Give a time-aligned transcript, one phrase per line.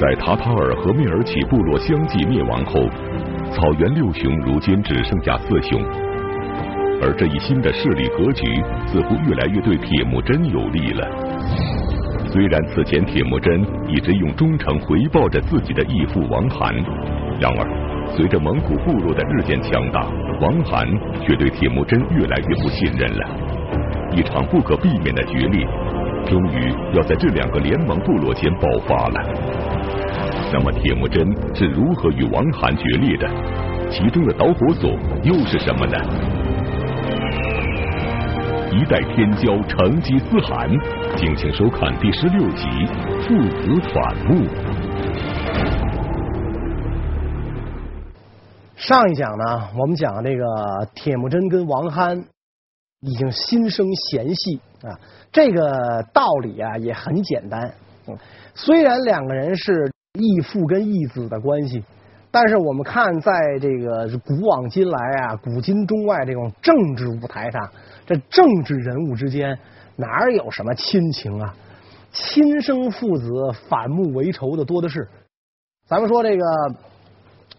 [0.00, 2.80] 在塔塔尔和蔑尔乞部落相继灭亡后，
[3.52, 5.78] 草原六雄如今只剩下四雄，
[7.02, 8.46] 而这一新的势力格局
[8.86, 11.06] 似乎越来越对铁木真有利了。
[12.32, 16.74] 虽然此前铁木真一直用忠诚回报着自己的义父王罕，
[17.38, 20.08] 然而随着蒙古部落的日渐强大，
[20.40, 20.88] 王罕
[21.26, 23.28] 却对铁木真越来越不信任了。
[24.16, 25.68] 一场不可避免的决裂，
[26.26, 29.20] 终于要在这两个联盟部落间爆发了。
[30.52, 31.24] 那么铁木真
[31.54, 33.28] 是如何与王罕决裂的？
[33.90, 34.90] 其中的导火索
[35.24, 35.96] 又是什么呢？
[38.72, 40.70] 一代天骄成吉思汗，
[41.16, 42.66] 敬请收看第十六集
[43.22, 44.44] 《父子反目》。
[48.76, 50.44] 上一讲呢，我们讲这个
[50.94, 52.24] 铁木真跟王罕
[53.00, 54.98] 已经心生嫌隙啊，
[55.32, 57.72] 这个道理啊也很简单。
[58.06, 58.16] 嗯，
[58.54, 61.82] 虽然两个人是义父跟义子的关系。
[62.32, 67.68] 但是我们看，在这个古往今来啊，古今中外这种政治舞台上，
[68.06, 69.58] 这政治人物之间
[69.96, 71.52] 哪有什么亲情啊？
[72.12, 73.32] 亲生父子
[73.68, 75.08] 反目为仇的多的是。
[75.88, 76.44] 咱们说这个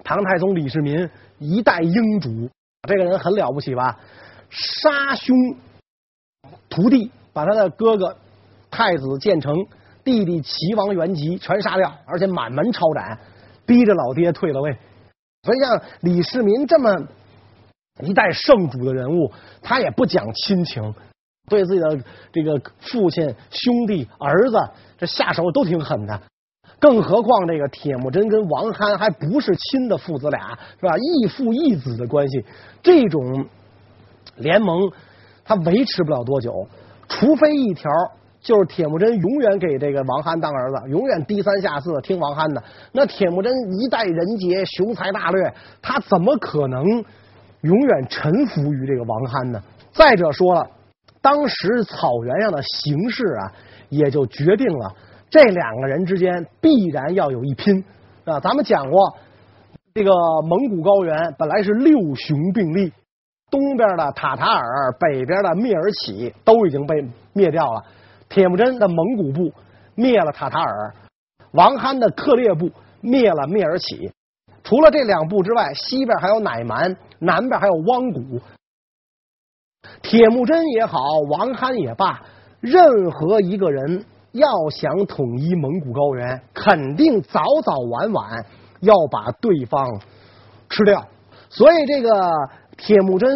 [0.05, 2.49] 唐太宗李世民，一代英主，
[2.87, 3.99] 这个人很了不起吧？
[4.49, 5.35] 杀兄
[6.69, 8.15] 徒弟，把他的哥哥
[8.69, 9.55] 太子建成、
[10.03, 13.17] 弟弟齐王元吉全杀掉，而且满门抄斩。
[13.63, 14.75] 逼着老爹退了位，
[15.43, 17.07] 所以像李世民这么
[18.01, 19.31] 一代圣主的人物，
[19.61, 20.93] 他也不讲亲情，
[21.47, 21.97] 对自己的
[22.33, 24.57] 这个父亲、兄弟、儿子
[24.97, 26.21] 这下手都挺狠的。
[26.79, 30.97] 更何况这个铁木真跟王罕还不是亲的父子俩，是吧？
[30.97, 32.43] 义父义子的关系，
[32.81, 33.45] 这种
[34.35, 34.91] 联盟
[35.51, 36.65] 他维持不了多久，
[37.09, 37.91] 除非一条。
[38.43, 42.63] 就是铁木真永远给这个王罕当儿子，永远低三下四听王罕的。
[42.91, 46.83] 那铁木真一代人杰，雄才大略，他怎么可能
[47.61, 49.61] 永远臣服于这个王罕呢？
[49.91, 50.67] 再者说了，
[51.21, 53.53] 当时草原上的形势啊，
[53.89, 54.91] 也就决定了
[55.29, 57.85] 这两个人之间必然要有一拼
[58.25, 58.39] 啊。
[58.39, 59.17] 咱们讲过，
[59.93, 60.11] 这个
[60.49, 62.91] 蒙古高原本来是六雄并立，
[63.51, 67.83] 东边的塔塔尔，北边的蔑尔乞都已经被灭掉了。
[68.29, 69.53] 铁木真的蒙古部
[69.93, 70.95] 灭了塔塔尔，
[71.51, 74.09] 王罕的克烈部灭了蔑尔乞。
[74.63, 78.39] 除了这两部之外，西边还有乃蛮，南边还有汪古。
[80.01, 80.97] 铁木真也好，
[81.29, 82.21] 王罕也罢，
[82.61, 88.45] 任何一个人要想统一蒙古高原，肯定早早晚晚
[88.79, 89.99] 要把对方
[90.69, 91.05] 吃掉。
[91.49, 92.09] 所以，这个
[92.83, 93.29] 铁木真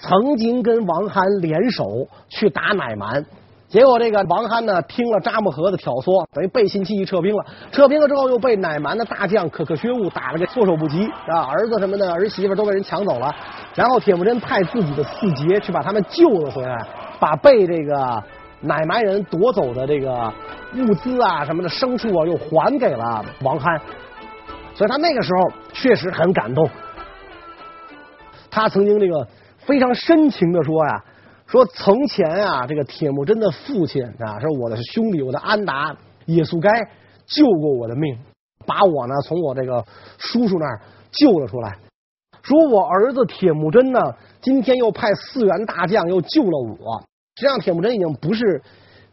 [0.00, 3.24] 曾经跟王罕联手去打乃蛮。
[3.68, 7.44] 结果这个王罕呢，听了扎木合的挑唆，等于背信弃义撤兵了。
[7.70, 13.32] 撤兵了之后，又被乃蛮的大将可可薛兀打了个措手不及，啊，儿子什么的儿媳妇都被人抢走了。
[13.74, 16.86] 然后铁木真派自己的四杰去把他们救了回来，
[17.20, 18.22] 把被这个
[18.60, 20.32] 乃蛮人夺走的这个
[20.76, 23.80] 物资啊什么的牲畜啊又还给了王罕。
[24.74, 26.68] 所以他那个时候确实很感动。
[28.54, 29.26] 他曾经这个
[29.58, 31.04] 非常深情的说呀。
[31.46, 35.94] 说从前啊，这个铁木真的父亲啊，是我的兄弟，我的安达
[36.24, 36.70] 也速该
[37.26, 38.16] 救过我的命，
[38.64, 39.84] 把我呢从我这个
[40.18, 41.76] 叔叔那儿救了出来。
[42.42, 44.00] 说我儿子铁木真呢，
[44.40, 47.02] 今天又派四员大将又救了我。
[47.36, 48.62] 实际上，铁木真已经不是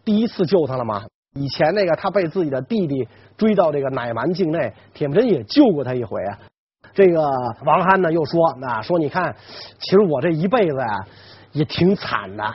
[0.06, 1.03] 第一次救他了嘛。
[1.35, 6.40] 以前那个他被自己的弟弟追到这个乃蛮境内，铁木真也救过他一回啊。
[6.94, 7.22] 这个
[7.66, 9.35] 王憨呢又说啊，说你看，
[9.79, 11.07] 其实我这一辈子呀。
[11.53, 12.46] 也挺惨的，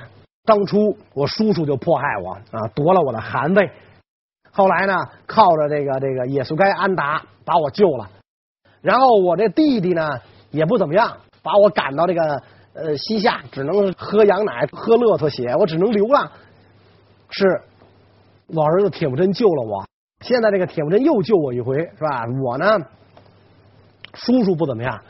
[0.46, 3.70] 当初我叔叔就迫害我啊，夺了我的汗位，
[4.50, 4.94] 后来呢，
[5.26, 8.08] 靠着这个这个也速该安达把我救了，
[8.80, 10.18] 然后我这弟弟呢
[10.50, 12.42] 也不怎么样，把我赶到这个
[12.72, 16.30] 呃西夏，只能喝羊奶喝骆驼血，我只能流浪。
[17.28, 17.44] 是
[18.46, 19.84] 我儿子铁木真救了我，
[20.22, 22.22] 现在这个铁木真又救我一回，是吧？
[22.42, 22.78] 我呢，
[24.16, 25.00] 叔叔不怎么样，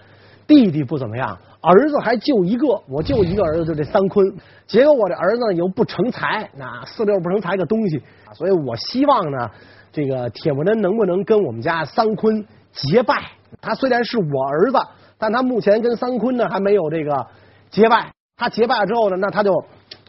[0.47, 1.39] 弟弟不怎么样。
[1.63, 4.25] 儿子还就一个，我就一个儿子，就这三坤。
[4.67, 8.01] 结果我这儿子又不成才，那四六不成才个东西，
[8.35, 9.51] 所以我希望呢，
[9.91, 13.15] 这个铁木真能不能跟我们家三坤结拜？
[13.61, 14.79] 他虽然是我儿子，
[15.19, 17.27] 但他目前跟三坤呢还没有这个
[17.71, 18.13] 结拜。
[18.37, 19.65] 他结拜之后呢，那他就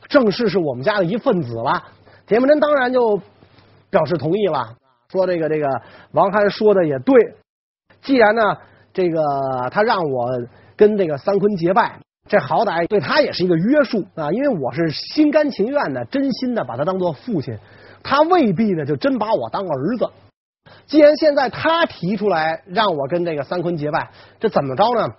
[0.08, 1.82] 正式是我们家的一份子了。
[2.28, 3.20] 铁木真当然就
[3.90, 4.76] 表示同意了，
[5.10, 5.68] 说这个这个
[6.12, 7.16] 王罕说的也对，
[8.02, 8.58] 既然呢
[8.98, 10.28] 这个他让我。
[10.78, 11.98] 跟这个三坤结拜，
[12.30, 14.30] 这好歹对他也是一个约束啊！
[14.30, 17.58] 因为我是心甘情愿的、真心的把他当做父亲，
[18.04, 20.08] 他未必呢就真把我当儿子。
[20.86, 25.16] 既然现在他提出来让我跟这个三坤结拜，这怎么着呢？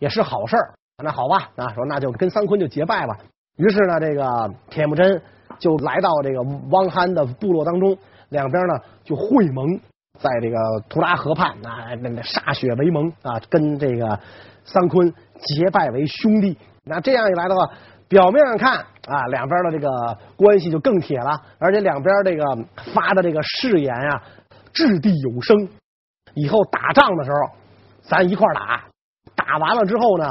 [0.00, 0.74] 也是好事儿。
[1.00, 3.16] 那好吧，啊，说那就跟三坤就结拜吧。
[3.58, 5.22] 于是呢，这个铁木真
[5.60, 6.42] 就来到这个
[6.72, 7.96] 汪憨的部落当中，
[8.30, 8.74] 两边呢
[9.04, 9.78] 就会盟，
[10.18, 10.56] 在这个
[10.88, 14.18] 图拉河畔啊，那那歃血为盟啊，跟这个
[14.64, 16.56] 三坤结拜为兄弟。
[16.84, 17.70] 那这样一来的话，
[18.08, 19.88] 表面上看啊，两边的这个
[20.36, 22.44] 关系就更铁了，而且两边这个
[22.92, 24.22] 发的这个誓言啊，
[24.72, 25.68] 掷地有声。
[26.34, 27.36] 以后打仗的时候，
[28.02, 28.84] 咱一块打，
[29.34, 30.26] 打完了之后呢，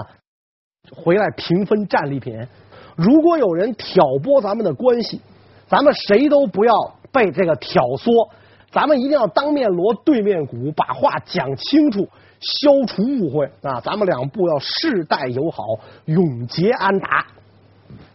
[0.95, 2.47] 回来平分战利品。
[2.95, 5.21] 如果有人挑拨咱们的关系，
[5.67, 6.73] 咱们谁都不要
[7.11, 8.29] 被这个挑唆，
[8.75, 12.05] 咱们一定要当面锣对面鼓，把话讲清楚，
[12.41, 13.79] 消除误会啊！
[13.79, 15.63] 咱们两部要世代友好，
[16.03, 17.25] 永结安达。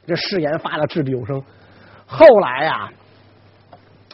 [0.07, 1.43] 这誓言发的掷地有声，
[2.05, 2.91] 后来呀、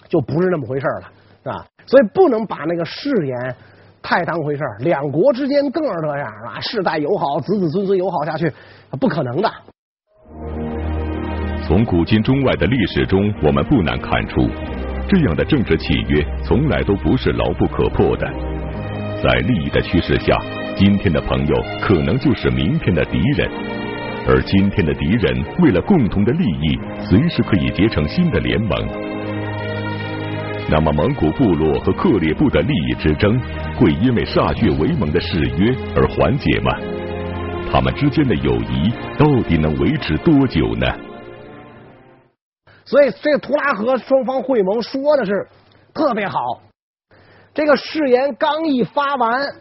[0.08, 1.10] 就不是那么回事了，
[1.42, 1.66] 是吧？
[1.84, 3.56] 所以不能把那个誓言
[4.00, 8.52] 太当回事，两国之间更是这样啊，世代友好，子子孙孙友好下去，
[9.00, 9.50] 不可能的。
[11.66, 14.42] 从古今中外的历史中，我们不难看出，
[15.08, 18.26] 这样的政治契约从来都不是牢不可破的。
[19.22, 20.36] 在利益的驱使下，
[20.76, 23.48] 今天的朋友可能就是明天的敌人，
[24.28, 28.70] 而今天的敌人为了共同的利益，随时可以结成新的联盟。
[30.68, 33.40] 那么，蒙古部落和克烈部的利益之争，
[33.76, 36.72] 会因为歃血为盟的誓约而缓解吗？
[37.72, 40.86] 他们之间的友谊到底能维持多久呢？
[42.86, 45.46] 所以，这个图拉河双方会盟说的是
[45.92, 46.38] 特别好。
[47.52, 49.54] 这个誓言刚一发完，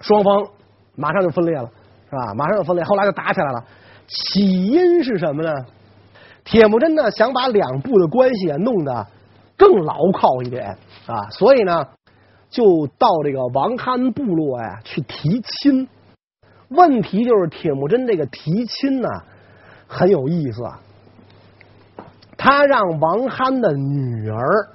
[0.00, 0.46] 双方
[0.94, 1.68] 马上就分裂了，
[2.08, 2.32] 是吧？
[2.34, 3.64] 马上就分裂，后来就打起来了。
[4.06, 5.52] 起因是什么呢？
[6.44, 9.06] 铁木真呢想把两部的关系啊弄得
[9.56, 11.86] 更牢靠一点啊，所以呢
[12.50, 15.88] 就到这个王憨部落呀去提亲。
[16.68, 19.08] 问题就是铁木真这个提亲呢
[19.88, 20.80] 很有意思啊。
[22.44, 24.68] 他让王憨的女儿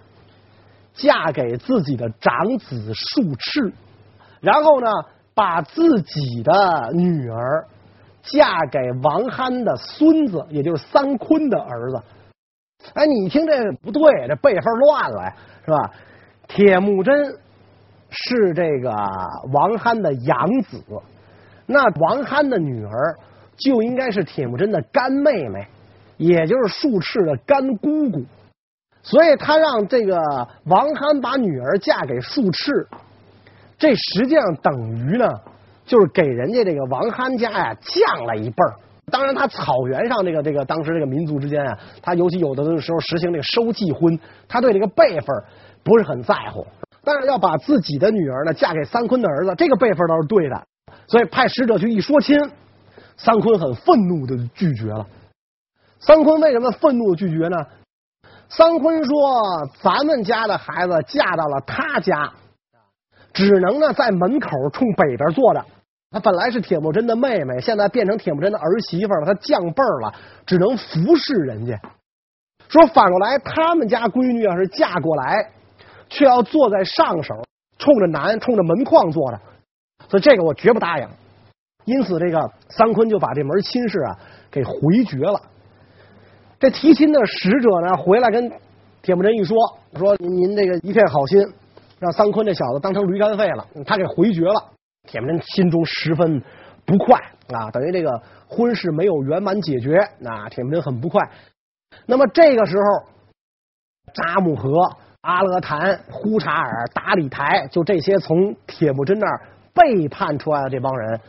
[0.93, 3.73] 嫁给自己的长子术赤，
[4.39, 4.89] 然后呢，
[5.35, 7.67] 把自己的女儿
[8.21, 12.01] 嫁给王憨的孙子，也就是三坤的儿子。
[12.93, 15.33] 哎，你听这不对，这辈分乱了，
[15.65, 15.91] 是吧？
[16.47, 17.35] 铁木真
[18.09, 18.95] 是这个
[19.51, 20.81] 王憨的养子，
[21.65, 23.17] 那王憨的女儿
[23.57, 25.67] 就应该是铁木真的干妹妹。
[26.17, 28.25] 也就是术赤的干姑姑，
[29.01, 30.17] 所以他让这个
[30.65, 32.87] 王憨把女儿嫁给术赤，
[33.77, 35.29] 这实际上等于呢，
[35.85, 38.73] 就是给人家这个王憨家呀降了一辈儿。
[39.09, 45.27] 当然，他草原上这个这个当时这个民族之间啊，他尤其有的时候实行这个收继婚，他对这个辈分
[45.81, 46.67] 不是很在乎。
[47.05, 50.61] 但是要把自己的女儿呢嫁给三坤的儿子，这个辈分倒是对的。
[51.07, 52.37] 所以派使者去一说亲，
[53.15, 55.07] 三坤很愤怒的拒绝了。
[55.99, 57.57] 三坤为什么愤怒拒绝呢？
[58.49, 62.31] 三坤说：“咱们家的孩子嫁到了他家，
[63.33, 65.65] 只能呢在门口冲北边坐着。
[66.11, 70.13] 他本来是铁木真的妹妹，现在变成铁木真的儿媳妇了，他降辈了，
[70.45, 71.77] 只能服侍人家。
[72.69, 75.51] 说反过来，他们家闺女要是嫁过来，
[76.07, 77.43] 却要坐在上首，
[77.77, 79.39] 冲着南，冲着门框坐着。
[80.07, 81.09] 所以这个我绝不答应。
[81.83, 84.17] 因此，这个三坤就把这门亲事啊
[84.49, 85.41] 给回绝了。”
[86.59, 88.51] 这提亲的使者呢，回来跟
[89.01, 89.55] 铁木真一说，
[89.95, 91.39] 说您您这个一片好心，
[91.99, 94.71] 让桑坤这小子当成驴肝肺了，他给回绝了。
[95.03, 96.41] 铁木真心中十分
[96.83, 97.17] 不快
[97.53, 101.21] 啊，等于这个婚事没有圆满解决，那铁木真很不快。
[102.05, 103.09] 那么这个时候，
[104.13, 104.81] 扎木合、
[105.21, 109.41] 阿勒坦、呼查尔、达里台，就这些从铁木真那儿
[109.73, 111.19] 背叛出来的这帮人，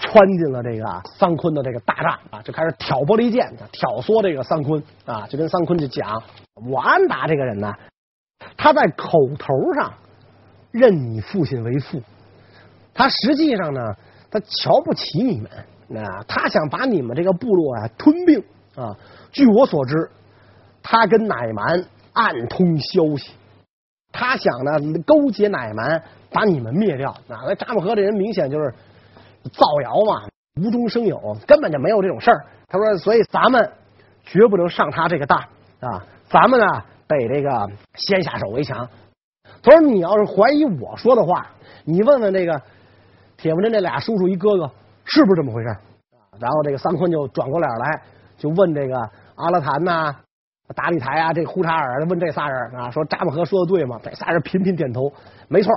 [0.00, 6.22] 穿进了这个桑坤的这个大帐啊，就开始挑拨离间，挑唆这个桑坤啊，就跟桑坤就讲：
[6.70, 7.72] 我安达这个人呢，
[8.56, 9.92] 他在口头上
[10.70, 12.00] 认你父亲为父，
[12.94, 13.80] 他实际上呢，
[14.30, 15.50] 他瞧不起你们
[16.04, 18.38] 啊，他想把你们这个部落啊吞并
[18.76, 18.96] 啊。
[19.32, 20.10] 据我所知，
[20.80, 23.32] 他跟乃蛮暗通消息，
[24.12, 27.42] 他想呢勾结乃蛮把你们灭掉啊。
[27.46, 28.72] 那扎木合这人明显就是。
[29.48, 30.28] 造谣嘛，
[30.60, 32.44] 无中生有，根本就没有这种事儿。
[32.68, 33.72] 他说，所以咱们
[34.24, 35.38] 绝不能上他这个当
[35.80, 36.66] 啊，咱们呢
[37.06, 38.88] 得这个先下手为强。
[39.62, 41.46] 他说，你要是怀疑我说的话，
[41.84, 42.60] 你问问这个
[43.36, 44.70] 铁木真这俩叔叔一哥哥
[45.04, 45.76] 是不是这么回事？
[46.40, 48.02] 然后这个三坤就转过脸来，
[48.36, 48.96] 就问这个
[49.34, 50.14] 阿勒坦呐、
[50.74, 53.98] 打理台啊，这呼查尔问这仨人啊，说扎木合说的对吗？
[54.02, 55.12] 这仨人频频点头，
[55.48, 55.72] 没错。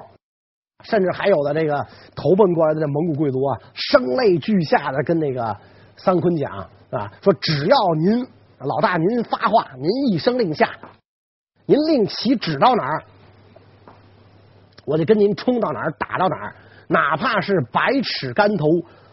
[0.84, 1.86] 甚至还有的这个
[2.16, 5.56] 投奔过来的这蒙古贵族啊，声泪俱下的跟那个
[5.96, 6.52] 桑坤讲
[6.90, 8.28] 啊，说只要您
[8.60, 10.70] 老大您发话，您一声令下，
[11.66, 13.04] 您令旗指到哪儿，
[14.86, 16.56] 我就跟您冲到哪儿打到哪儿，
[16.88, 18.66] 哪怕是百尺竿头，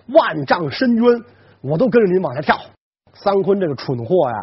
[0.09, 1.23] 万丈深渊，
[1.61, 2.59] 我都跟着您往下跳。
[3.15, 4.37] 桑坤这个蠢货呀，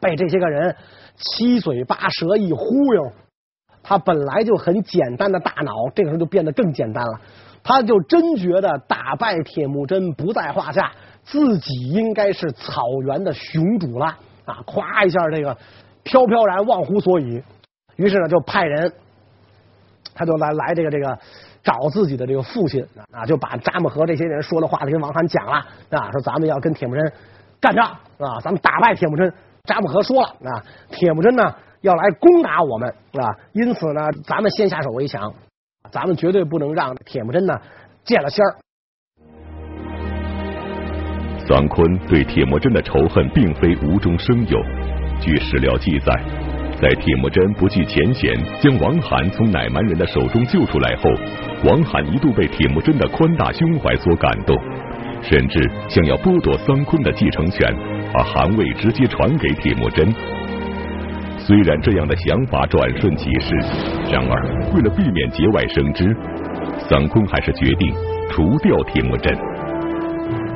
[0.00, 0.74] 被这些个人
[1.16, 3.12] 七嘴八舌一忽悠。
[3.82, 7.20] 他本来就很简单的大脑，这个时候就变得更简单了。
[7.62, 10.92] 他就真觉得打败铁木真不在话下，
[11.24, 14.06] 自己应该是草原的雄主了
[14.46, 14.62] 啊！
[14.64, 15.56] 咵一下，这个
[16.02, 17.42] 飘飘然忘乎所以。
[17.96, 18.92] 于是呢，就派人，
[20.14, 21.18] 他就来来这个这个
[21.62, 25.52] 找自己的这个父亲啊，就把扎木合这些人说的话跟王罕讲了
[25.90, 27.12] 啊，说咱们要跟铁木真
[27.60, 27.86] 干仗
[28.18, 29.32] 啊，咱们打败铁木真。
[29.64, 31.54] 扎木合说了啊，铁木真呢？
[31.80, 33.24] 要来攻打我们啊！
[33.52, 35.32] 因此呢，咱们先下手为强，
[35.90, 37.54] 咱们绝对不能让铁木真呢
[38.04, 38.56] 见了仙儿。
[41.46, 44.58] 桑坤对铁木真的仇恨并非无中生有。
[45.20, 46.12] 据史料记载，
[46.80, 51.10] 在铁木真不计前嫌将王罕从乃蛮人的手中救出来后，
[51.64, 54.56] 王罕一度被铁木真的宽大胸怀所感动，
[55.22, 55.58] 甚至
[55.88, 57.74] 想要剥夺桑坤的继承权，
[58.12, 60.06] 把汗位直接传给铁木真。
[61.48, 63.56] 虽然这样的想法转瞬即逝，
[64.12, 66.14] 然而为了避免节外生枝，
[66.90, 67.90] 桑坤还是决定
[68.28, 69.34] 除掉铁木真。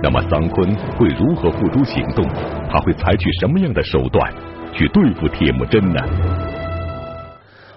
[0.03, 2.23] 那么桑坤会如何付诸行动？
[2.71, 4.31] 他会采取什么样的手段
[4.75, 6.01] 去对付铁木真呢？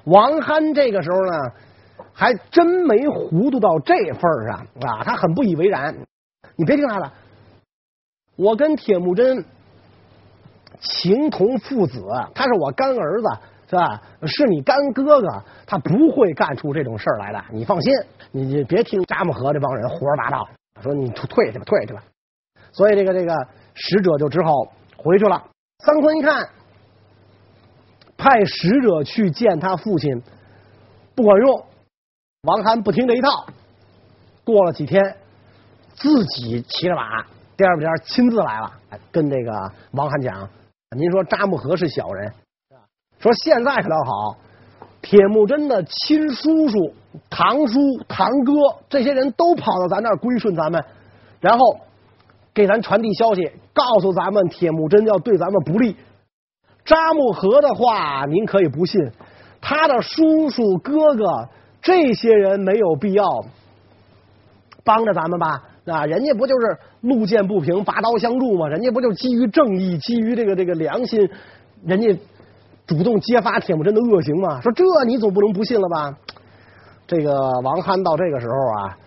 [0.03, 1.31] 王憨这个时候呢，
[2.11, 5.05] 还真没糊涂到这份上啊！
[5.05, 5.95] 他很不以为然。
[6.57, 7.09] 你别听他的，
[8.35, 9.45] 我跟铁木真。
[10.79, 12.03] 情同父子，
[12.33, 13.27] 他是我干儿子，
[13.69, 14.01] 是吧？
[14.27, 17.43] 是你干哥哥，他不会干出这种事儿来的。
[17.51, 17.93] 你放心，
[18.31, 20.47] 你你别听扎木合这帮人胡说八道，
[20.81, 22.03] 说你退去吧，退去吧。
[22.71, 23.33] 所以这个这个
[23.73, 24.51] 使者就只好
[24.97, 25.43] 回去了。
[25.79, 26.49] 桑昆一看，
[28.17, 30.21] 派使者去见他父亲
[31.15, 31.65] 不管用，
[32.43, 33.45] 王涵不听这一套。
[34.43, 35.15] 过了几天，
[35.95, 37.23] 自己骑着马，
[37.57, 38.71] 颠吧颠亲自来了，
[39.11, 40.47] 跟这个王涵讲。
[40.91, 42.31] 您说扎木合是小人，
[43.19, 44.37] 说现在可倒好，
[45.01, 46.93] 铁木真的亲叔叔、
[47.29, 48.53] 堂叔、堂哥
[48.87, 50.83] 这些人都跑到咱那儿归顺咱们，
[51.41, 51.79] 然后
[52.53, 55.97] 给咱传递消息，告诉咱们铁木真要对咱们不利。
[56.85, 59.01] 扎木合的话您可以不信，
[59.59, 61.49] 他的叔叔、哥哥
[61.81, 63.25] 这些人没有必要
[64.83, 65.63] 帮着咱们吧。
[65.85, 68.67] 啊，人家不就是路见不平拔刀相助吗？
[68.67, 71.29] 人家不就基于正义，基于这个这个良心，
[71.85, 72.19] 人家
[72.87, 74.59] 主动揭发铁木真的恶行吗？
[74.61, 76.17] 说这你总不能不信了吧？
[77.05, 77.31] 这个
[77.63, 78.97] 王憨到这个时候啊，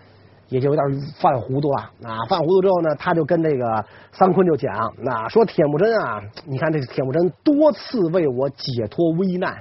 [0.47, 0.85] 也就有点
[1.19, 1.81] 犯糊涂了。
[2.01, 9.53] 啊，犯糊涂之后呢，他就跟这个桑坤就讲，那说铁木真啊，你看这铁木真多次为我解脱危难，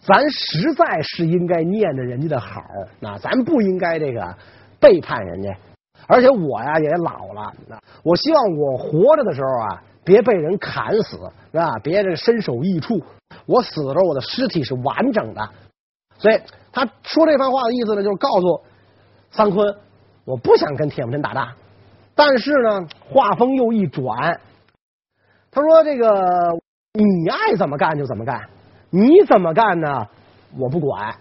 [0.00, 2.62] 咱实在是应该念着人家的好，
[2.98, 4.34] 那咱不应该这个
[4.80, 5.54] 背叛人家。
[6.06, 7.52] 而且我呀也老了，
[8.04, 11.16] 我希望我活着的时候啊，别被人砍死，
[11.52, 11.72] 是吧？
[11.82, 13.02] 别这身首异处。
[13.46, 15.48] 我死的时候，我的尸体是完整的。
[16.18, 16.40] 所以
[16.72, 18.62] 他说这番话的意思呢，就是告诉
[19.30, 19.76] 桑坤，
[20.24, 21.48] 我不想跟铁木真打仗。
[22.14, 24.40] 但是呢，话锋又一转，
[25.50, 26.08] 他说：“这个
[26.94, 28.40] 你爱怎么干就怎么干，
[28.90, 30.06] 你怎么干呢？
[30.58, 31.14] 我不管。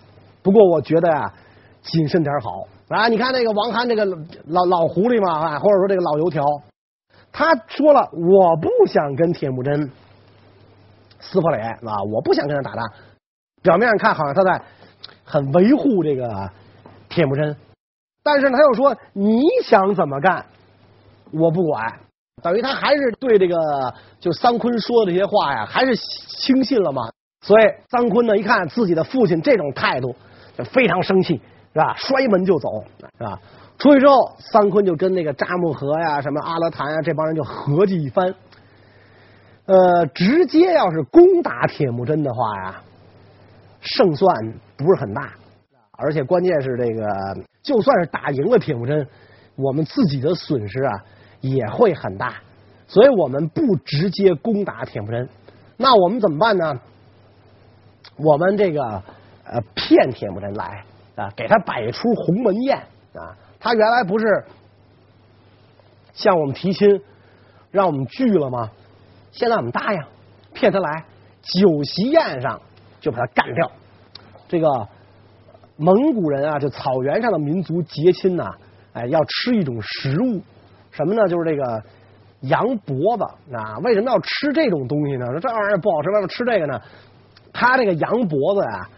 [0.43, 1.33] 不过我觉得呀，
[1.81, 4.05] 谨慎点好。”啊，你看那个王涵这个
[4.45, 6.45] 老老狐狸嘛，啊，或者说这个老油条，
[7.31, 9.89] 他说了，我不想跟铁木真
[11.19, 12.85] 撕破脸啊，我不想跟他打仗。
[13.63, 14.61] 表面上看好像他在
[15.23, 16.49] 很维护这个
[17.09, 17.57] 铁木真，
[18.23, 20.45] 但是呢，他又说你想怎么干，
[21.31, 21.91] 我不管。
[22.43, 23.55] 等于他还是对这个
[24.19, 27.01] 就桑坤说的这些话呀，还是轻信了嘛。
[27.41, 30.15] 所以桑坤呢，一看自己的父亲这种态度，
[30.55, 31.41] 就非常生气。
[31.75, 31.93] 是吧？
[31.97, 32.85] 摔门就走，
[33.17, 33.37] 是吧？
[33.77, 38.33] 出去之后，桑坤就跟那个扎木合呀、什么阿勒坦呀这帮人就合计一番。
[39.65, 42.81] 呃，直接要是攻打铁木真的话呀，
[43.81, 45.33] 胜算不是很大，
[45.97, 47.05] 而且关键是这个，
[47.61, 49.05] 就算是打赢了铁木真，
[49.57, 51.03] 我们自己的损失啊
[51.41, 52.35] 也会很大。
[52.87, 55.27] 所以我们不直接攻打铁木真，
[55.75, 56.79] 那我们怎么办呢？
[58.15, 58.81] 我们这个
[59.43, 60.85] 呃骗铁木真来。
[61.15, 62.77] 啊，给他摆出鸿门宴
[63.13, 63.35] 啊！
[63.59, 64.25] 他原来不是
[66.13, 67.01] 向我们提亲，
[67.71, 68.69] 让我们聚了吗？
[69.31, 69.99] 现在我们答应，
[70.53, 71.05] 骗他来，
[71.41, 72.61] 酒席宴上
[72.99, 73.71] 就把他干掉。
[74.47, 74.87] 这个
[75.77, 78.53] 蒙古人啊，就草原上的民族结亲呐，
[78.93, 80.41] 哎，要吃一种食物，
[80.91, 81.27] 什么呢？
[81.27, 81.83] 就是这个
[82.41, 83.23] 羊脖子
[83.55, 83.77] 啊。
[83.83, 85.25] 为什么要吃这种东西呢？
[85.27, 86.81] 说这玩意儿不好吃，为什么吃这个呢？
[87.51, 88.89] 它这个羊脖子、啊，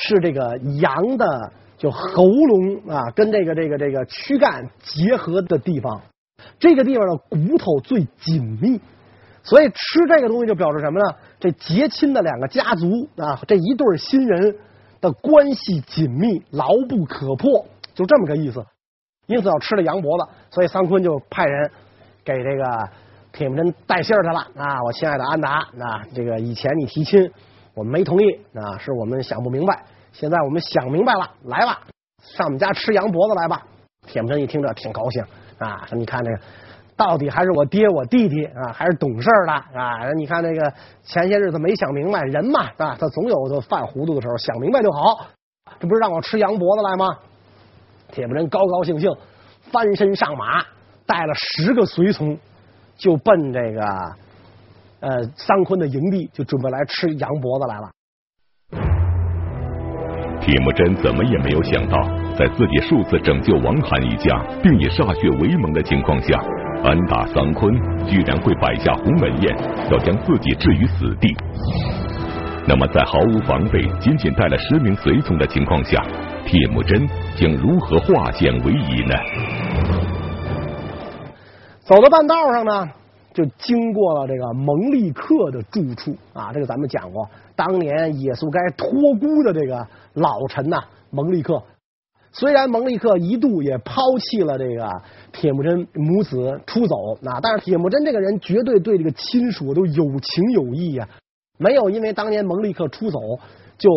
[0.00, 6.00] 是这个羊的就喉咙啊，跟这个这个这个躯干结合的地方，
[6.58, 8.80] 这个地方的骨头最紧密。
[9.42, 11.14] 所以吃这个东西就表示什么呢？
[11.40, 14.56] 这结亲的两个家族啊，这一对新人
[15.00, 17.64] 的关系紧密，牢不可破，
[17.94, 18.64] 就这么个意思。
[19.26, 21.70] 因此要吃了羊脖子，所以桑坤就派人
[22.24, 22.88] 给这个
[23.32, 24.82] 铁木真带信儿去了啊！
[24.84, 27.30] 我亲爱的安达啊，这个以前你提亲，
[27.78, 31.80] 我们没同意啊，是我们想不明白，现在我们想明白了，来吧，
[32.20, 33.62] 上我们家吃羊脖子来吧。
[34.06, 35.22] 铁木真一听这挺高兴
[35.58, 36.38] 啊，说你看这个。
[36.96, 40.12] 到底还是我爹我弟弟啊，还是懂事的啊？
[40.16, 40.72] 你看那个
[41.04, 45.28] 前些日子没想明白，人嘛啊，他总有犯糊涂的时候，想明白就好。
[45.78, 47.06] 这不是让我吃羊脖子来吗？
[48.10, 49.16] 铁木真高高兴兴
[49.70, 50.60] 翻身上马，
[51.06, 52.36] 带了十个随从，
[52.96, 53.86] 就奔这个
[55.00, 57.90] 呃桑坤的营地，就准备来吃羊脖子来了。
[60.40, 62.02] 铁木真怎么也没有想到，
[62.38, 66.42] 在自己数次拯救王罕一家，并以歃血为盟的情况下。
[66.84, 67.74] 安达桑坤
[68.06, 69.56] 居然会摆下鸿门宴，
[69.90, 71.36] 要将自己置于死地。
[72.68, 76.00] 那么，在毫无防备、仅仅带了十名随从的情况下，
[76.46, 79.14] 铁木真将如何化险为夷呢？
[81.80, 82.88] 走到半道上呢，
[83.38, 86.50] 就经过了这个蒙利克的住处啊。
[86.52, 91.62] 这个咱们讲过，当年也速该托孤的这个老臣呐，蒙利克。
[92.32, 94.90] 虽然蒙利克一度也抛弃了这个
[95.32, 101.08] 铁木真母子出走，那但是铁木真这个人绝对对这个亲属都有情有义呀，
[101.58, 103.20] 没有因为当年蒙利克出走
[103.78, 103.88] 就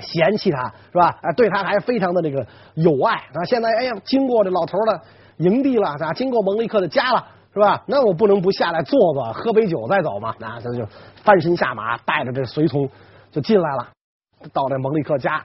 [0.00, 1.18] 嫌弃他，是吧？
[1.20, 3.44] 啊，对他还非常的这个有爱啊。
[3.44, 5.00] 现在哎呀，经过这老头的
[5.36, 7.24] 营地了，啊，经过蒙利克的家了，
[7.56, 7.82] 是吧？
[7.86, 10.34] 那我不能不下来坐坐，喝杯酒再走嘛。
[10.38, 10.86] 那他就
[11.24, 12.86] 翻身下马，带着这随从
[13.30, 13.88] 就进来了，
[14.52, 15.42] 到这蒙利克家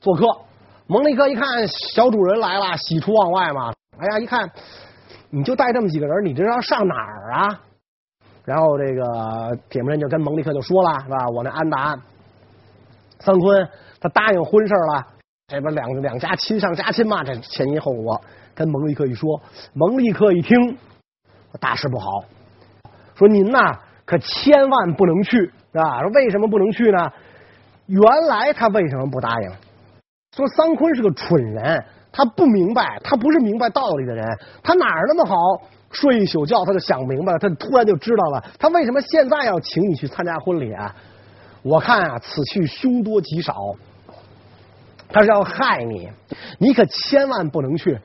[0.00, 0.24] 做客。
[0.86, 3.70] 蒙利克一看小主人来了，喜出望外嘛。
[3.98, 4.50] 哎呀，一看
[5.28, 7.60] 你就带这么几个人，你这要上哪儿啊？
[8.46, 11.18] 然后这个铁木真就跟蒙利克就说了，是吧？
[11.34, 11.94] 我那安达
[13.20, 13.68] 桑坤
[14.00, 15.06] 他答应婚事了，
[15.48, 17.22] 这不两两家亲上加亲嘛？
[17.22, 18.18] 这前因后果
[18.54, 19.40] 跟蒙利克一说，
[19.74, 20.78] 蒙利克一听
[21.60, 22.24] 大事不好，
[23.14, 25.30] 说您呐可千万不能去，
[25.72, 26.00] 是吧？
[26.02, 27.12] 说为什么不能去呢？
[27.86, 29.50] 原来他为什么不答应？
[30.36, 34.26] 说桑坤是个蠢人，他不明白，他不是明白道理的人，
[34.62, 35.36] 他哪儿那么好？
[35.90, 40.96] 睡一宿觉他就想明白了，他突然就知道了，他为什么现在要请你去参加婚礼啊？
[41.62, 43.54] 我看啊，此去凶多吉少，
[45.08, 46.10] 他是要害你，
[46.58, 48.00] 你可千万不能去。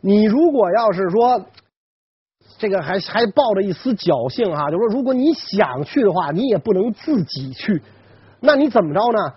[0.00, 1.44] 你如果要是说
[2.58, 7.82] 这个还还抱着一丝侥幸哈，就说如果你想去的话，你也不能自己去，
[8.40, 9.34] 那你怎么着呢？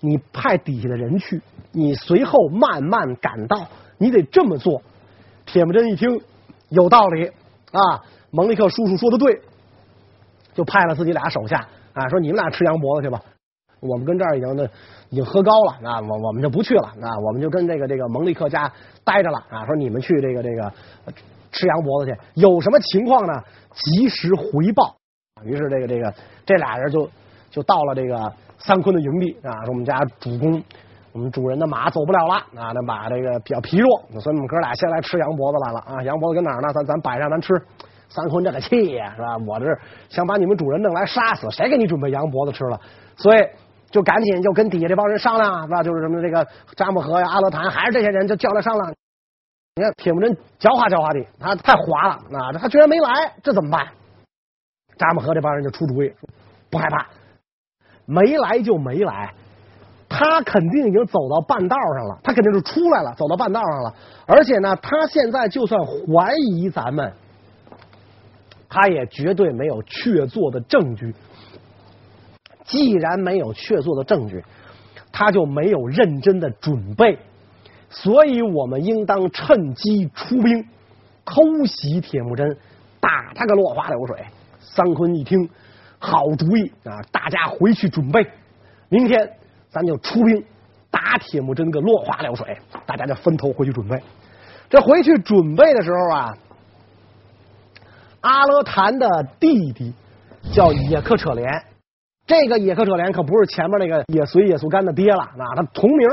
[0.00, 1.40] 你派底下的人去，
[1.72, 3.66] 你随后慢慢赶到，
[3.98, 4.82] 你得这么做。
[5.46, 6.20] 铁木真一听
[6.68, 7.26] 有道理
[7.72, 9.40] 啊，蒙利克叔叔说的对，
[10.54, 13.22] 就派了自己俩手下啊，说你们俩吃羊脖子去吧，
[13.80, 14.66] 我们跟这儿已经呢
[15.10, 18.72] 已经喝高了啊，我我们就不去了啊，我们就跟这个这个蒙利克家
[19.04, 20.72] 待着了啊，说你们去这个这个
[21.56, 23.32] 吃羊脖子去，有什么情况呢？
[23.72, 24.94] 及时回报。
[25.42, 26.12] 于是这个这个
[26.44, 27.08] 这俩人就
[27.50, 28.32] 就到了这个。
[28.58, 30.60] 三坤的营地啊，说我们家主公，
[31.12, 36.02] 我们主人的马走不了了啊，那马这个比较疲弱，所以我们哥俩先来吃羊脖子来了啊。
[36.02, 36.68] 羊脖子跟哪儿呢？
[36.72, 37.52] 咱咱摆上咱吃。
[38.08, 39.36] 三坤这个气呀，是吧？
[39.46, 39.66] 我这
[40.08, 42.80] 想把你们主人弄来杀死，谁给你准备羊脖子吃了？
[43.14, 43.46] 所以
[43.90, 45.82] 就赶紧就跟底下这帮人商量，是吧？
[45.82, 46.44] 就是什么这个
[46.76, 48.94] 扎木合呀、阿勒坦，还是这些人就叫来商量。
[49.78, 52.50] 你看铁木真狡猾狡猾的，他太滑了啊！
[52.58, 53.86] 他居然没来，这怎么办？
[54.96, 56.10] 扎木合这帮人就出主意，
[56.70, 57.06] 不害怕。
[58.06, 59.34] 没来就没来，
[60.08, 63.94] 他肯定已经走到半道上了，他肯定是出来了，走到半道上了。
[64.26, 67.12] 而且呢，他现在就算怀疑咱们，
[68.70, 71.14] 他也绝对没有确凿的证据。
[72.64, 74.42] 既然没有确凿的证据，
[75.12, 77.18] 他就没有认真的准备。
[77.90, 80.66] 所以我们应当趁机出兵，
[81.24, 82.56] 偷袭铁木真，
[83.00, 84.24] 打他个落花流水。
[84.60, 85.48] 桑昆一听。
[85.98, 87.00] 好主意啊！
[87.10, 88.24] 大家回去准备，
[88.90, 89.18] 明天
[89.70, 90.44] 咱就出兵
[90.90, 92.54] 打铁木真个落花流水。
[92.84, 93.98] 大家就分头回去准备。
[94.68, 96.36] 这回去准备的时候啊，
[98.20, 99.08] 阿勒坦的
[99.40, 99.94] 弟弟
[100.52, 101.50] 叫野克扯连。
[102.26, 106.06] 这个野克扯连可不是前面那个野随野速干的爹了，啊，他同名。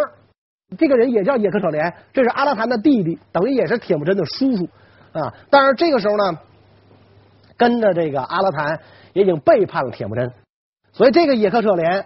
[0.77, 4.67] 这个人也叫野客扯连，这是阿拉坦的弟弟，等于也是铁木真的叔叔
[5.11, 5.33] 啊。
[5.49, 6.39] 但是这个时候呢，
[7.57, 8.79] 跟着这个阿拉坦
[9.13, 10.31] 也已经背叛了铁木真，
[10.91, 12.05] 所以这个野客扯连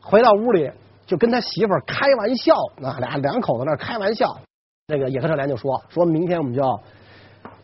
[0.00, 0.70] 回到屋里
[1.06, 4.38] 就跟他媳妇开玩笑啊，俩两口子那开玩笑。
[4.86, 6.80] 这个野客扯连就说：说明天我们就要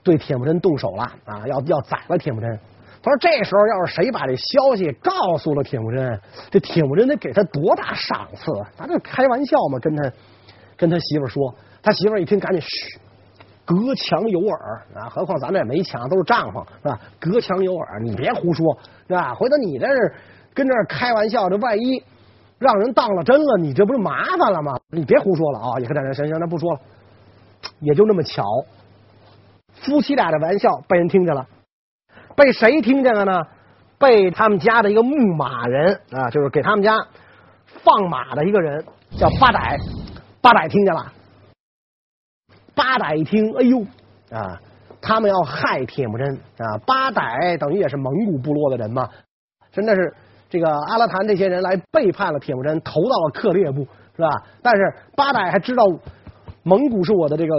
[0.03, 2.59] 对铁木真动手了啊，要要宰了铁木真。
[3.07, 8.51] 他说这时候要是谁把这消息告诉了铁木真，这铁木真得给他多大赏赐？
[8.77, 10.11] 咱这开玩笑嘛，跟他
[10.77, 12.99] 跟他媳妇说，他媳妇一听赶紧嘘，
[13.65, 15.09] 隔墙有耳啊！
[15.09, 16.99] 何况咱这也没墙，都是帐篷是吧？
[17.21, 19.33] 隔墙有耳，你别胡说是吧？
[19.33, 19.95] 回头你在这
[20.53, 22.03] 跟这开玩笑，这万一
[22.59, 24.77] 让人当了真了，你这不是麻烦了吗？
[24.91, 25.79] 你别胡说了啊！
[25.79, 26.81] 也可在这行行，那不说了，
[27.79, 28.43] 也就那么巧，
[29.75, 31.47] 夫妻俩的玩笑被人听见了。
[32.37, 33.41] 被谁听见了呢？
[33.99, 36.95] 被他们家的一个牧马人啊，就是给他们家
[37.67, 38.85] 放马的一个人，
[39.19, 39.79] 叫八歹。
[40.43, 41.13] 八歹听见了，
[42.75, 43.81] 八歹一听，哎呦
[44.31, 44.61] 啊，
[45.01, 46.77] 他们要害铁木真啊！
[46.87, 49.09] 八歹等于也是蒙古部落的人嘛，
[49.73, 50.15] 真的是
[50.51, 53.81] 这个阿拉坦这些人来背叛了铁木真，投到了克烈部，
[54.15, 54.29] 是吧？
[54.63, 55.83] 但是八歹还知道
[56.63, 57.55] 蒙古是我的这个。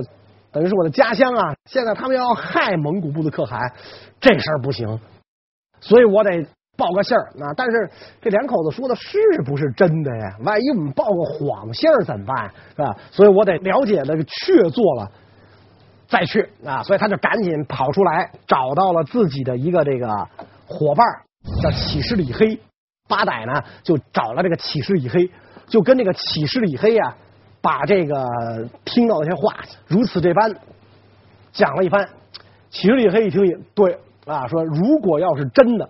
[0.57, 1.55] 等于是我的家乡啊！
[1.65, 3.71] 现在他们要害蒙古部的可汗，
[4.19, 4.99] 这事儿不行，
[5.79, 7.53] 所以我得报个信儿啊！
[7.55, 7.87] 但是
[8.19, 10.35] 这两口子说的是不是真的呀？
[10.39, 12.51] 万一我们报个谎信儿怎么办？
[12.75, 12.97] 是吧？
[13.11, 15.11] 所以我得了解那个确凿了
[16.07, 16.81] 再去啊！
[16.81, 20.07] 所以他就赶紧跑出来，找到了自己的一个这个
[20.65, 21.05] 伙伴，
[21.61, 22.59] 叫乞师李黑。
[23.07, 25.29] 八歹呢就找了这个乞师李黑，
[25.67, 27.15] 就跟这个乞师李黑呀。
[27.67, 28.25] 把这个
[28.85, 29.53] 听到那些话
[29.87, 30.49] 如此这般
[31.51, 32.07] 讲了一番，
[32.69, 35.89] 乞师李黑一听也对啊，说如果要是真的，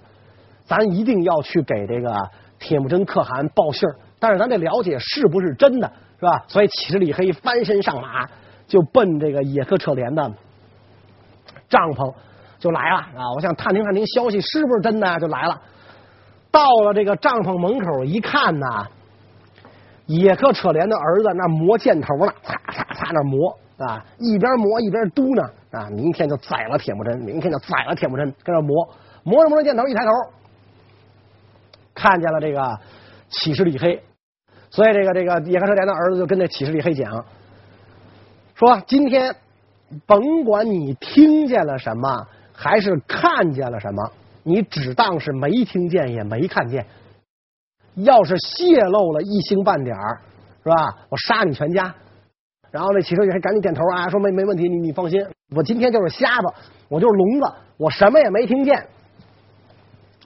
[0.66, 2.12] 咱一定要去给这个
[2.58, 5.88] 铁木真可汗报信儿，但是咱得了解是不是真的，
[6.20, 6.44] 是吧？
[6.48, 8.28] 所以乞师李黑翻身上马，
[8.66, 10.34] 就奔这个野客扯连的
[11.70, 12.12] 帐篷
[12.58, 13.32] 就来了啊！
[13.36, 15.62] 我想探听探听消息是不是真的，就来了。
[16.50, 18.66] 到了这个帐篷门口一看呢。
[20.08, 28.88] 野客扯连的儿子那磨箭头呢，擦擦擦那磨啊，一边磨一边嘟呢啊，明天就宰了铁木真，明天就宰了铁木真，跟那磨
[29.24, 30.12] 磨着磨着箭头，一抬头
[31.94, 32.80] 看见了这个
[33.30, 34.02] 乞师李黑，
[34.70, 37.26] 所以这个这个野客扯连的儿子就跟这乞师李黑讲，
[38.56, 39.36] 说今天
[40.06, 44.12] 甭管你听见了什么，还是看见了什么，
[44.44, 46.86] 你只当是没听见也没看见。
[47.98, 50.22] 要是泄露了一星半点儿，
[50.64, 50.96] 是吧？
[51.10, 51.94] 我杀你全家。
[52.70, 56.54] 然后那乞师李黑赶紧点头啊，说没没问题，你你放心，我今天就是瞎子，
[56.90, 58.88] 我就是聋子，我什么也没听见，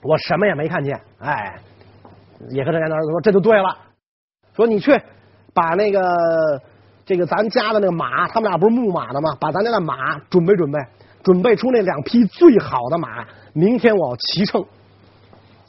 [0.02, 1.00] 我什么也没看见。
[1.18, 1.54] 哎，
[2.50, 3.76] 野客扯连的儿子说这就对了，
[4.54, 5.00] 说你去
[5.54, 6.60] 把那个
[7.06, 9.36] 这个咱家的那个马，他们俩不是牧马的吗？
[9.40, 10.78] 把咱家的马准备准备，
[11.22, 14.62] 准备出那两匹最好的马，明天我要骑乘。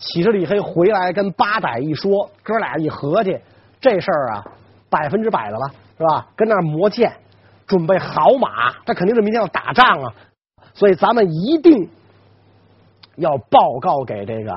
[0.06, 3.39] 乞师李黑回来跟八歹一说，哥俩一合计，
[3.80, 4.46] 这事儿啊，
[4.89, 6.28] 百分之百的了，是吧？
[6.36, 7.12] 跟那磨剑，
[7.66, 10.13] 准备好马，这肯定是明天要打仗啊，
[10.74, 11.89] 所以咱们一定
[13.16, 14.54] 要报告给这个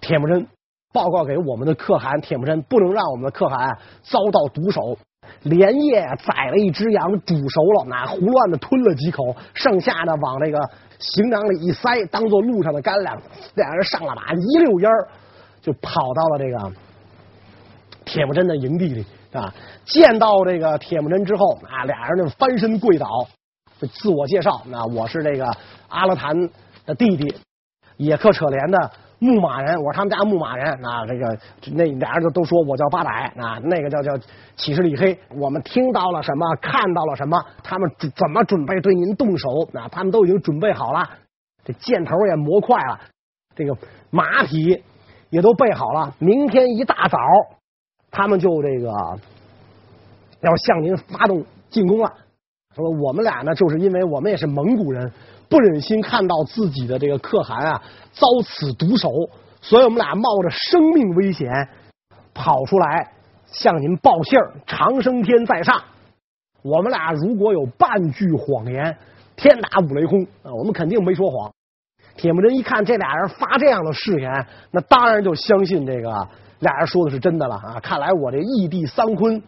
[0.00, 0.46] 铁木真，
[0.92, 4.98] 报告给我们的可汗铁木真，不能让我们的可汗遭到毒手。
[5.42, 10.58] 连夜宰了一只羊，煮熟了，那胡乱的吞了几口，剩下的往这个
[10.98, 13.16] 行囊里一塞，当做路上的干粮。
[13.54, 15.08] 两人上了马，一溜烟儿
[15.60, 16.72] 就跑到了这个
[18.04, 19.52] 铁木真的营地里啊。
[19.84, 23.06] 见到这个铁木真之后啊，俩人就翻身跪倒，
[23.80, 25.46] 就自我介绍：那我是这个
[25.88, 26.34] 阿勒坦
[26.84, 27.34] 的弟弟，
[27.96, 28.90] 野客扯连的。
[29.20, 31.04] 牧马人，我是他们家牧马人啊。
[31.06, 31.38] 这个
[31.72, 34.16] 那俩人就都说我叫八百啊，那个叫叫
[34.54, 35.18] 乞师李黑。
[35.36, 39.88] 我们听到了什么，看到了什么，他们怎么准备对您动手啊？
[39.90, 41.08] 他们都已经准备好了，
[41.64, 43.00] 这箭头也磨快了，
[43.56, 43.76] 这个
[44.10, 44.82] 马匹
[45.30, 46.14] 也都备好了。
[46.20, 47.18] 明天一大早，
[48.10, 49.18] 他们就这个
[50.42, 52.12] 要向您发动进攻了。
[52.76, 55.12] 说我们俩呢，就是因为我们也是蒙古人。
[55.48, 57.82] 不忍心看到自己的这个可汗啊
[58.12, 59.10] 遭此毒手，
[59.62, 61.68] 所以我们俩冒着生命危险
[62.34, 63.12] 跑出来
[63.46, 64.52] 向您报信儿。
[64.66, 65.82] 长生天在上，
[66.62, 68.96] 我们俩如果有半句谎言，
[69.36, 70.52] 天打五雷轰啊！
[70.52, 71.50] 我们肯定没说谎。
[72.16, 77.80] 铁木真一看这俩人发这样的誓言，那当然就相信这个俩人说的是真的了啊！
[77.80, 79.42] 看来我这义弟桑坤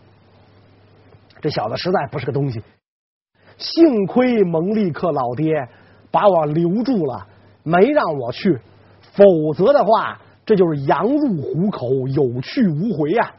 [1.42, 2.62] 这小子实在不是个东西，
[3.58, 5.68] 幸亏蒙力克老爹。
[6.10, 7.26] 把我留住了，
[7.62, 8.58] 没让我去
[9.12, 13.32] 否则的话，这就是羊入虎口，有去无回呀、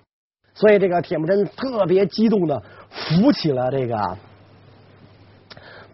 [0.54, 3.96] 所以这个铁木真特别激动的扶起了这个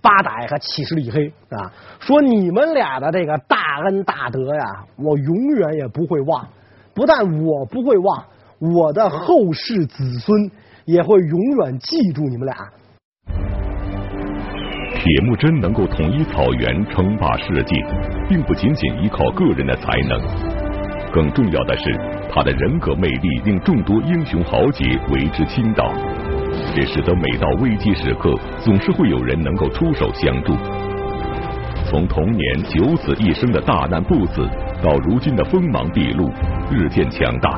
[0.02, 6.48] 八歹和起事李黑啊，说你们俩的这个大恩大德呀，我永远也不会忘。
[6.94, 8.26] 不但我不会忘，
[8.60, 10.52] 我的后世子孙
[10.86, 12.56] 也会永远记住你们俩。
[15.08, 17.78] 铁木真能够统一草原、称霸世界，
[18.28, 20.20] 并不仅仅依靠个人的才能，
[21.14, 21.84] 更重要的是
[22.30, 25.94] 他的人格魅力令众多英雄豪杰为之倾倒。
[26.76, 30.54] 这使得每到危机时刻，总是会有人能够出手相助。
[31.86, 34.46] 从童年九死一生的大难不死，
[34.84, 36.30] 到如今的锋芒毕露，
[36.70, 37.58] 日渐强大，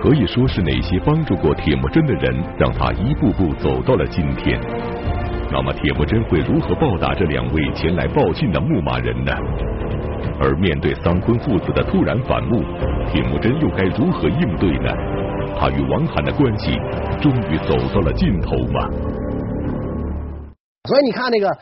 [0.00, 4.60] 可以说是那些帮助过铁木真的人，让他一步步走到了今天。
[5.50, 9.32] 那么铁木真会如何报答这两位前来报信的牧马人呢？
[10.40, 12.60] 而面对桑坤父子的突然反目，
[13.10, 14.92] 铁木真又该如何应对呢？
[15.58, 16.72] 他与王罕的关系
[17.20, 18.88] 终于走到了尽头吗？
[20.84, 21.56] 所以你看那个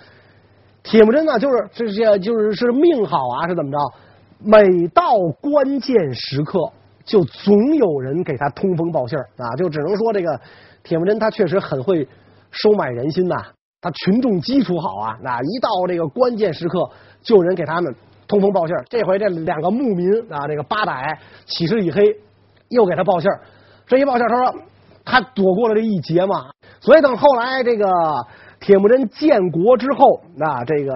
[0.83, 3.79] 铁木真呢，就是这些就是是命好啊，是怎么着？
[4.41, 6.59] 每到关键时刻，
[7.05, 10.41] 就总有人给他通风报信啊，就只能说这个
[10.83, 12.07] 铁木真他确实很会
[12.51, 13.37] 收买人心呐。
[13.81, 16.91] 他群众基础好啊，那一到这个关键时刻，
[17.23, 17.95] 就有人给他们
[18.27, 18.75] 通风报信。
[18.89, 22.03] 这回这两个牧民啊，这个八歹起事李黑
[22.69, 23.31] 又给他报信。
[23.87, 24.55] 这一报信，他说
[25.05, 26.51] 他躲过了这一劫嘛。
[26.81, 27.87] 所以等后来这个
[28.61, 30.93] 铁木真建国之后，那这个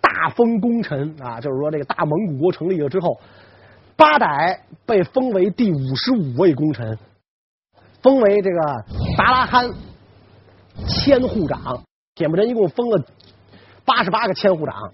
[0.00, 3.18] 大封功臣啊，就是说这个大蒙古国成立了之后，
[3.96, 6.98] 八歹被封为第五十五位功臣，
[8.02, 8.84] 封为这个
[9.16, 9.70] 达拉罕
[10.88, 11.82] 千户长。
[12.14, 13.04] 铁木真一共封了
[13.84, 14.92] 八十八个千户长，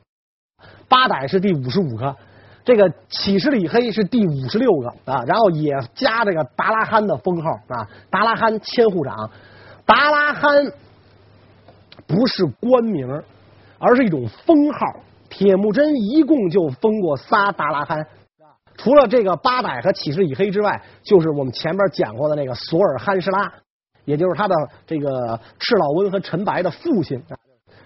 [0.88, 2.16] 八歹是第五十五个，
[2.64, 9.30] 这个起事李黑是第五十六个啊，然后也加这个达拉罕的封号啊，达拉罕千户长。
[9.84, 10.72] 达拉罕
[12.06, 13.06] 不是官名，
[13.78, 14.78] 而是一种封号。
[15.28, 18.06] 铁木真一共就封过仨达拉罕，
[18.76, 23.52] 除了这个八歹和起事李黑之外，就是我们前面讲过的那个索尔汗施拉。
[24.04, 24.54] 也就是他的
[24.86, 27.22] 这个赤老温和陈白的父亲，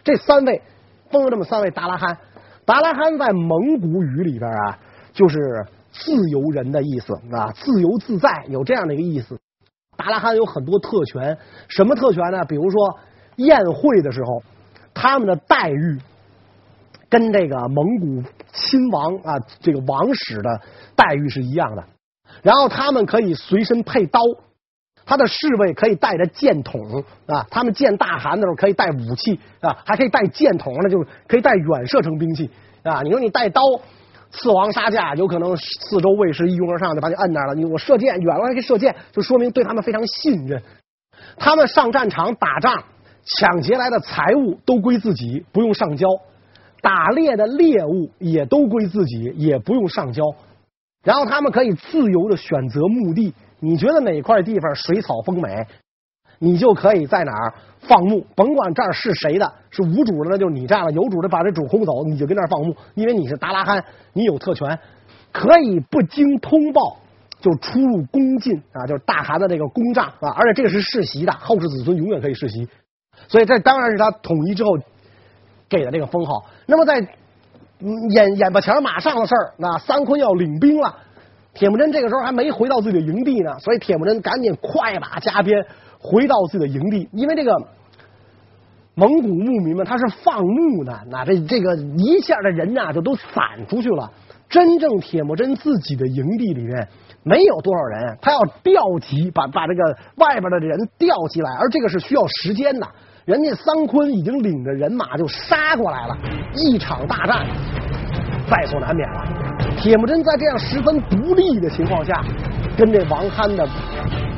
[0.02, 0.62] 这三位
[1.10, 2.16] 封了这么三位达拉罕。
[2.64, 4.78] 达拉罕在蒙古语里边啊，
[5.12, 9.38] 就是自由人的意思啊，自由自在有这样的一个意思。
[9.96, 11.36] 达拉罕有很多特权，
[11.68, 12.44] 什么特权呢？
[12.46, 12.98] 比如说
[13.36, 14.42] 宴会的时候，
[14.94, 15.98] 他们的待遇
[17.10, 18.22] 跟这个蒙古
[18.52, 20.60] 亲王啊，这个王室的
[20.96, 21.84] 待遇是一样的。
[22.42, 24.20] 然后他们可以随身配刀。
[25.06, 26.80] 他的侍卫可以带着箭筒
[27.26, 32.50] 啊，他们见大汗的时候可以带武器啊，还可以带箭筒，那就是可以带远射程兵器
[32.82, 33.02] 啊。
[33.02, 33.60] 你说你带刀，
[34.30, 37.54] 刺王杀驾，有可能四周卫士一拥而上就把你摁那儿了。
[37.54, 40.62] 你我射箭远了还可以射箭，就说明对他们非常信任。
[41.36, 42.84] 他们上战场打仗，
[43.24, 46.08] 抢劫来的财物都归自己，不用上交；
[46.80, 50.22] 打猎的猎物也都归自己，也不用上交。
[51.02, 53.34] 然后他们可以自由的选择墓地。
[53.64, 55.48] 你觉得哪块地方水草丰美，
[56.38, 64.78] 你就可以在哪儿放牧，甭管这儿是谁的，是无主的那就是你占了，有主的把这主轰走，你就跟那儿放牧，因为你是达拉罕，你有特权，
[65.32, 66.98] 可以不经通报
[67.40, 72.68] 就出入宫禁啊，就是大汗的这个宫帐啊，而且这个是世袭的，后世子孙永远可以世袭，
[73.28, 74.76] 所以这当然是他统一之后
[75.70, 76.44] 给的这个封号。
[76.66, 76.96] 那么在
[78.10, 80.98] 眼眼巴前马上的事儿，那三坤要领兵了。
[81.54, 85.64] 铁木真这个时候还没回到自己的营地呢，所以铁木真赶紧快马加鞭
[85.98, 87.56] 回到自己的营地，因为这个
[88.96, 94.10] 蒙古牧民们他是放牧的，那这这个一下的人呐就都散出去了。
[94.48, 96.88] 真正铁木真自己的营地里面
[97.22, 102.86] 没有多少人，他要调集把把这个外边的人调集来，而这个是需要时间的。
[103.24, 106.16] 人家桑昆已经领着人马就杀过来了，
[106.54, 107.46] 一场大战
[108.50, 109.33] 在所难免了。
[109.84, 112.24] 铁木真在这样十分不利的情况下，
[112.74, 113.68] 跟这王罕的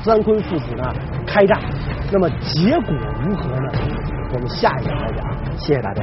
[0.03, 0.93] 三坤父子呢
[1.25, 1.57] 开战，
[2.11, 3.71] 那么结果如何呢？
[4.35, 5.25] 我们下一讲再讲。
[5.57, 6.03] 谢谢大家。